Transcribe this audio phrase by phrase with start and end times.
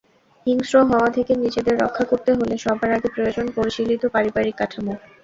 [0.45, 4.93] হিংস্র হওয়া থেকে নিজেদের রক্ষা করতে হলে সবার আগে প্রয়োজন পরিশীলিত পারিবারিক কাঠামো।